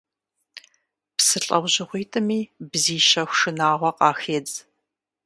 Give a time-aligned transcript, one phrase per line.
[1.17, 4.53] Псы лӀэужьыгъуитӀми бзий щэху шынагъуэ къахедз.